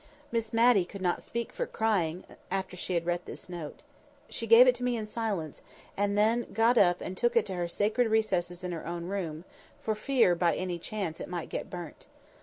Miss 0.31 0.51
Matty 0.51 0.83
could 0.83 1.03
not 1.03 1.21
speak 1.21 1.53
for 1.53 1.67
crying, 1.67 2.23
after 2.49 2.75
she 2.75 2.95
had 2.95 3.05
read 3.05 3.19
this 3.25 3.47
note. 3.47 3.83
She 4.29 4.47
gave 4.47 4.65
it 4.65 4.73
to 4.77 4.83
me 4.83 4.97
in 4.97 5.05
silence, 5.05 5.61
and 5.95 6.17
then 6.17 6.51
got 6.51 6.75
up 6.75 7.01
and 7.01 7.15
took 7.15 7.35
it 7.35 7.45
to 7.45 7.53
her 7.55 7.67
sacred 7.67 8.07
recesses 8.07 8.63
in 8.63 8.71
her 8.71 8.87
own 8.87 9.05
room, 9.05 9.43
for 9.79 9.93
fear, 9.93 10.33
by 10.33 10.55
any 10.55 10.79
chance, 10.79 11.19
it 11.19 11.29
might 11.29 11.49
get 11.49 11.69
burnt. 11.69 12.07